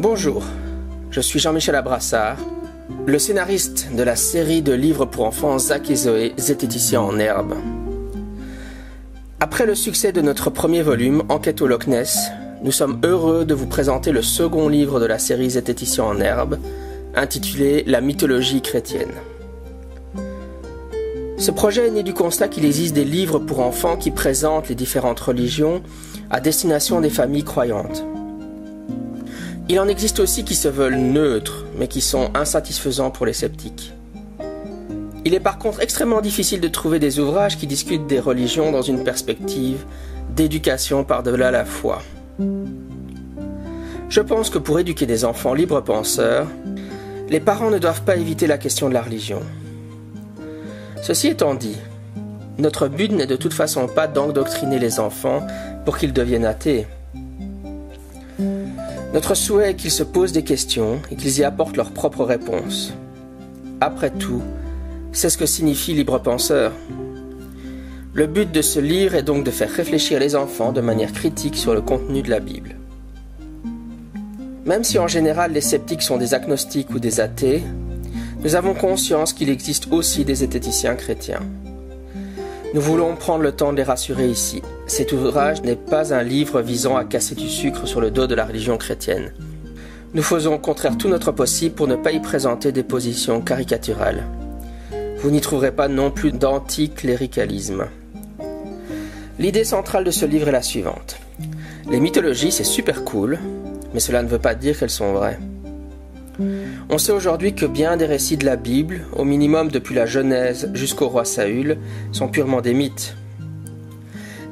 Bonjour, 0.00 0.44
je 1.10 1.20
suis 1.20 1.40
Jean-Michel 1.40 1.74
Abrassard, 1.74 2.36
le 3.04 3.18
scénariste 3.18 3.88
de 3.92 4.04
la 4.04 4.14
série 4.14 4.62
de 4.62 4.72
livres 4.72 5.06
pour 5.06 5.24
enfants 5.24 5.58
Zach 5.58 5.90
et 5.90 5.96
Zoé, 5.96 6.34
zététiciens 6.38 7.00
en 7.00 7.18
herbe. 7.18 7.56
Après 9.40 9.66
le 9.66 9.74
succès 9.74 10.12
de 10.12 10.20
notre 10.20 10.50
premier 10.50 10.82
volume, 10.82 11.24
Enquête 11.28 11.60
au 11.62 11.66
Loch 11.66 11.88
Ness, 11.88 12.30
nous 12.62 12.70
sommes 12.70 13.00
heureux 13.02 13.44
de 13.44 13.54
vous 13.54 13.66
présenter 13.66 14.12
le 14.12 14.22
second 14.22 14.68
livre 14.68 15.00
de 15.00 15.06
la 15.06 15.18
série 15.18 15.50
Zététiciens 15.50 16.04
en 16.04 16.20
herbe, 16.20 16.60
intitulé 17.16 17.82
La 17.84 18.00
mythologie 18.00 18.62
chrétienne. 18.62 19.14
Ce 21.38 21.50
projet 21.50 21.88
est 21.88 21.90
né 21.90 22.04
du 22.04 22.14
constat 22.14 22.46
qu'il 22.46 22.64
existe 22.64 22.94
des 22.94 23.04
livres 23.04 23.40
pour 23.40 23.58
enfants 23.58 23.96
qui 23.96 24.12
présentent 24.12 24.68
les 24.68 24.76
différentes 24.76 25.18
religions 25.18 25.82
à 26.30 26.38
destination 26.38 27.00
des 27.00 27.10
familles 27.10 27.42
croyantes. 27.42 28.04
Il 29.70 29.78
en 29.80 29.86
existe 29.86 30.18
aussi 30.18 30.44
qui 30.44 30.54
se 30.54 30.68
veulent 30.68 30.96
neutres, 30.96 31.66
mais 31.76 31.88
qui 31.88 32.00
sont 32.00 32.30
insatisfaisants 32.34 33.10
pour 33.10 33.26
les 33.26 33.34
sceptiques. 33.34 33.92
Il 35.26 35.34
est 35.34 35.40
par 35.40 35.58
contre 35.58 35.82
extrêmement 35.82 36.22
difficile 36.22 36.60
de 36.60 36.68
trouver 36.68 36.98
des 36.98 37.18
ouvrages 37.18 37.58
qui 37.58 37.66
discutent 37.66 38.06
des 38.06 38.18
religions 38.18 38.72
dans 38.72 38.80
une 38.80 39.04
perspective 39.04 39.84
d'éducation 40.34 41.04
par-delà 41.04 41.50
la 41.50 41.66
foi. 41.66 42.00
Je 44.08 44.20
pense 44.22 44.48
que 44.48 44.56
pour 44.56 44.78
éduquer 44.78 45.04
des 45.04 45.26
enfants 45.26 45.52
libres 45.52 45.82
penseurs, 45.82 46.46
les 47.28 47.40
parents 47.40 47.70
ne 47.70 47.78
doivent 47.78 48.04
pas 48.04 48.16
éviter 48.16 48.46
la 48.46 48.56
question 48.56 48.88
de 48.88 48.94
la 48.94 49.02
religion. 49.02 49.42
Ceci 51.02 51.28
étant 51.28 51.54
dit, 51.54 51.76
notre 52.56 52.88
but 52.88 53.12
n'est 53.12 53.26
de 53.26 53.36
toute 53.36 53.52
façon 53.52 53.86
pas 53.86 54.06
d'endoctriner 54.06 54.78
les 54.78 54.98
enfants 54.98 55.46
pour 55.84 55.98
qu'ils 55.98 56.14
deviennent 56.14 56.46
athées. 56.46 56.86
Notre 59.14 59.34
souhait 59.34 59.70
est 59.70 59.74
qu'ils 59.74 59.90
se 59.90 60.02
posent 60.02 60.32
des 60.32 60.44
questions 60.44 61.00
et 61.10 61.16
qu'ils 61.16 61.38
y 61.38 61.44
apportent 61.44 61.76
leurs 61.76 61.92
propres 61.92 62.24
réponses. 62.24 62.92
Après 63.80 64.10
tout, 64.10 64.42
c'est 65.12 65.30
ce 65.30 65.38
que 65.38 65.46
signifie 65.46 65.94
libre 65.94 66.18
penseur. 66.18 66.72
Le 68.12 68.26
but 68.26 68.52
de 68.52 68.60
ce 68.60 68.80
livre 68.80 69.14
est 69.14 69.22
donc 69.22 69.44
de 69.44 69.50
faire 69.50 69.70
réfléchir 69.70 70.20
les 70.20 70.36
enfants 70.36 70.72
de 70.72 70.80
manière 70.80 71.12
critique 71.12 71.56
sur 71.56 71.74
le 71.74 71.80
contenu 71.80 72.22
de 72.22 72.30
la 72.30 72.40
Bible. 72.40 72.76
Même 74.66 74.84
si 74.84 74.98
en 74.98 75.08
général 75.08 75.52
les 75.52 75.62
sceptiques 75.62 76.02
sont 76.02 76.18
des 76.18 76.34
agnostiques 76.34 76.90
ou 76.90 76.98
des 76.98 77.20
athées, 77.20 77.62
nous 78.44 78.54
avons 78.56 78.74
conscience 78.74 79.32
qu'il 79.32 79.48
existe 79.48 79.90
aussi 79.90 80.24
des 80.24 80.36
zététiciens 80.36 80.94
chrétiens. 80.94 81.42
Nous 82.74 82.80
voulons 82.80 83.16
prendre 83.16 83.42
le 83.42 83.52
temps 83.52 83.72
de 83.72 83.78
les 83.78 83.82
rassurer 83.82 84.28
ici. 84.28 84.62
Cet 84.88 85.12
ouvrage 85.12 85.62
n'est 85.62 85.76
pas 85.76 86.14
un 86.14 86.22
livre 86.22 86.62
visant 86.62 86.96
à 86.96 87.04
casser 87.04 87.34
du 87.34 87.46
sucre 87.46 87.86
sur 87.86 88.00
le 88.00 88.10
dos 88.10 88.26
de 88.26 88.34
la 88.34 88.46
religion 88.46 88.78
chrétienne. 88.78 89.34
Nous 90.14 90.22
faisons 90.22 90.54
au 90.54 90.58
contraire 90.58 90.96
tout 90.96 91.08
notre 91.08 91.30
possible 91.30 91.74
pour 91.74 91.86
ne 91.86 91.94
pas 91.94 92.10
y 92.10 92.20
présenter 92.20 92.72
des 92.72 92.82
positions 92.82 93.42
caricaturales. 93.42 94.24
Vous 95.18 95.30
n'y 95.30 95.42
trouverez 95.42 95.72
pas 95.72 95.88
non 95.88 96.10
plus 96.10 96.32
d'anticléricalisme. 96.32 97.84
L'idée 99.38 99.64
centrale 99.64 100.04
de 100.04 100.10
ce 100.10 100.24
livre 100.24 100.48
est 100.48 100.52
la 100.52 100.62
suivante. 100.62 101.18
Les 101.90 102.00
mythologies, 102.00 102.50
c'est 102.50 102.64
super 102.64 103.04
cool, 103.04 103.38
mais 103.92 104.00
cela 104.00 104.22
ne 104.22 104.28
veut 104.28 104.38
pas 104.38 104.54
dire 104.54 104.78
qu'elles 104.78 104.88
sont 104.88 105.12
vraies. 105.12 105.38
On 106.88 106.96
sait 106.96 107.12
aujourd'hui 107.12 107.54
que 107.54 107.66
bien 107.66 107.98
des 107.98 108.06
récits 108.06 108.38
de 108.38 108.46
la 108.46 108.56
Bible, 108.56 109.04
au 109.14 109.24
minimum 109.24 109.68
depuis 109.68 109.94
la 109.94 110.06
Genèse 110.06 110.70
jusqu'au 110.72 111.08
roi 111.08 111.26
Saül, 111.26 111.76
sont 112.10 112.28
purement 112.28 112.62
des 112.62 112.72
mythes. 112.72 113.14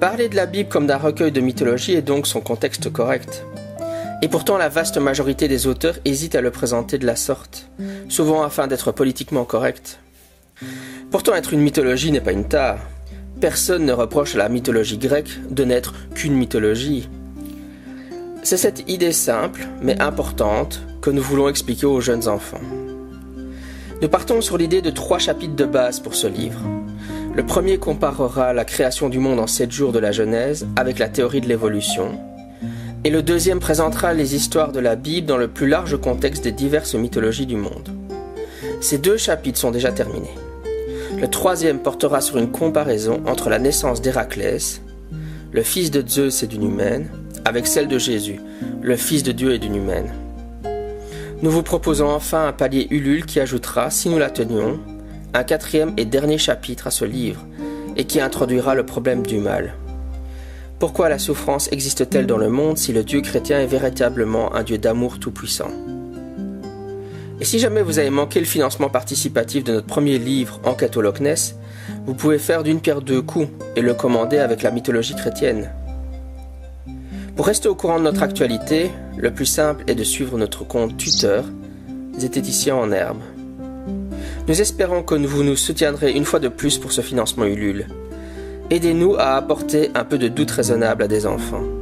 Parler 0.00 0.28
de 0.28 0.36
la 0.36 0.46
Bible 0.46 0.68
comme 0.68 0.86
d'un 0.86 0.96
recueil 0.96 1.32
de 1.32 1.40
mythologie 1.40 1.94
est 1.94 2.02
donc 2.02 2.28
son 2.28 2.40
contexte 2.40 2.88
correct. 2.88 3.44
Et 4.22 4.28
pourtant 4.28 4.56
la 4.56 4.68
vaste 4.68 4.96
majorité 4.96 5.48
des 5.48 5.66
auteurs 5.66 5.96
hésitent 6.04 6.36
à 6.36 6.40
le 6.40 6.52
présenter 6.52 6.98
de 6.98 7.06
la 7.06 7.16
sorte, 7.16 7.68
souvent 8.08 8.44
afin 8.44 8.68
d'être 8.68 8.92
politiquement 8.92 9.44
correct. 9.44 9.98
Pourtant 11.10 11.34
être 11.34 11.52
une 11.52 11.62
mythologie 11.62 12.12
n'est 12.12 12.20
pas 12.20 12.30
une 12.30 12.46
tare. 12.46 12.78
Personne 13.40 13.86
ne 13.86 13.92
reproche 13.92 14.36
à 14.36 14.38
la 14.38 14.48
mythologie 14.48 14.98
grecque 14.98 15.36
de 15.50 15.64
n'être 15.64 15.94
qu'une 16.14 16.34
mythologie. 16.34 17.08
C'est 18.44 18.56
cette 18.56 18.88
idée 18.88 19.12
simple, 19.12 19.66
mais 19.82 20.00
importante, 20.00 20.80
que 21.02 21.10
nous 21.10 21.22
voulons 21.22 21.48
expliquer 21.48 21.86
aux 21.86 22.00
jeunes 22.00 22.28
enfants. 22.28 22.60
Nous 24.00 24.08
partons 24.08 24.42
sur 24.42 24.58
l'idée 24.58 24.80
de 24.80 24.90
trois 24.90 25.18
chapitres 25.18 25.56
de 25.56 25.64
base 25.64 25.98
pour 25.98 26.14
ce 26.14 26.28
livre. 26.28 26.60
Le 27.38 27.46
premier 27.46 27.78
comparera 27.78 28.52
la 28.52 28.64
création 28.64 29.08
du 29.08 29.20
monde 29.20 29.38
en 29.38 29.46
sept 29.46 29.70
jours 29.70 29.92
de 29.92 30.00
la 30.00 30.10
Genèse 30.10 30.66
avec 30.74 30.98
la 30.98 31.08
théorie 31.08 31.40
de 31.40 31.46
l'évolution. 31.46 32.18
Et 33.04 33.10
le 33.10 33.22
deuxième 33.22 33.60
présentera 33.60 34.12
les 34.12 34.34
histoires 34.34 34.72
de 34.72 34.80
la 34.80 34.96
Bible 34.96 35.28
dans 35.28 35.36
le 35.36 35.46
plus 35.46 35.68
large 35.68 35.96
contexte 36.00 36.42
des 36.42 36.50
diverses 36.50 36.96
mythologies 36.96 37.46
du 37.46 37.54
monde. 37.54 37.90
Ces 38.80 38.98
deux 38.98 39.16
chapitres 39.16 39.60
sont 39.60 39.70
déjà 39.70 39.92
terminés. 39.92 40.34
Le 41.20 41.28
troisième 41.28 41.78
portera 41.78 42.20
sur 42.20 42.38
une 42.38 42.50
comparaison 42.50 43.22
entre 43.24 43.50
la 43.50 43.60
naissance 43.60 44.02
d'Héraclès, 44.02 44.82
le 45.52 45.62
fils 45.62 45.92
de 45.92 46.02
Zeus 46.04 46.42
et 46.42 46.48
d'une 46.48 46.64
humaine, 46.64 47.08
avec 47.44 47.68
celle 47.68 47.86
de 47.86 47.98
Jésus, 47.98 48.40
le 48.82 48.96
fils 48.96 49.22
de 49.22 49.30
Dieu 49.30 49.52
et 49.52 49.60
d'une 49.60 49.76
humaine. 49.76 50.12
Nous 51.42 51.52
vous 51.52 51.62
proposons 51.62 52.08
enfin 52.08 52.48
un 52.48 52.52
palier 52.52 52.88
Ulule 52.90 53.26
qui 53.26 53.38
ajoutera, 53.38 53.90
si 53.90 54.08
nous 54.08 54.18
la 54.18 54.28
tenions, 54.28 54.80
un 55.38 55.44
quatrième 55.44 55.92
et 55.96 56.04
dernier 56.04 56.36
chapitre 56.36 56.88
à 56.88 56.90
ce 56.90 57.04
livre, 57.04 57.46
et 57.96 58.04
qui 58.04 58.20
introduira 58.20 58.74
le 58.74 58.84
problème 58.84 59.24
du 59.24 59.38
mal. 59.38 59.74
Pourquoi 60.78 61.08
la 61.08 61.18
souffrance 61.18 61.68
existe-t-elle 61.72 62.26
dans 62.26 62.38
le 62.38 62.48
monde 62.48 62.78
si 62.78 62.92
le 62.92 63.04
Dieu 63.04 63.20
chrétien 63.20 63.60
est 63.60 63.66
véritablement 63.66 64.54
un 64.54 64.62
Dieu 64.62 64.78
d'amour 64.78 65.18
tout-puissant? 65.18 65.70
Et 67.40 67.44
si 67.44 67.60
jamais 67.60 67.82
vous 67.82 68.00
avez 68.00 68.10
manqué 68.10 68.40
le 68.40 68.46
financement 68.46 68.88
participatif 68.88 69.62
de 69.62 69.72
notre 69.72 69.86
premier 69.86 70.18
livre, 70.18 70.60
Enquête 70.64 70.96
au 70.96 71.02
Loch 71.02 71.20
Ness, 71.20 71.54
vous 72.04 72.14
pouvez 72.14 72.38
faire 72.38 72.64
d'une 72.64 72.80
pierre 72.80 73.00
deux 73.00 73.22
coups 73.22 73.48
et 73.76 73.80
le 73.80 73.94
commander 73.94 74.38
avec 74.38 74.62
la 74.62 74.72
mythologie 74.72 75.14
chrétienne. 75.14 75.70
Pour 77.36 77.46
rester 77.46 77.68
au 77.68 77.76
courant 77.76 78.00
de 78.00 78.04
notre 78.04 78.24
actualité, 78.24 78.90
le 79.16 79.32
plus 79.32 79.46
simple 79.46 79.84
est 79.86 79.94
de 79.94 80.02
suivre 80.02 80.36
notre 80.36 80.64
compte 80.64 80.96
Twitter, 80.96 81.40
Zététicien 82.18 82.74
en 82.74 82.90
herbe. 82.90 83.20
Nous 84.48 84.62
espérons 84.62 85.02
que 85.02 85.14
vous 85.14 85.44
nous 85.44 85.56
soutiendrez 85.56 86.12
une 86.12 86.24
fois 86.24 86.40
de 86.40 86.48
plus 86.48 86.78
pour 86.78 86.90
ce 86.90 87.02
financement 87.02 87.44
Ulule. 87.44 87.86
Aidez-nous 88.70 89.14
à 89.16 89.36
apporter 89.36 89.90
un 89.94 90.04
peu 90.04 90.16
de 90.16 90.28
doute 90.28 90.50
raisonnable 90.50 91.02
à 91.02 91.08
des 91.08 91.26
enfants. 91.26 91.77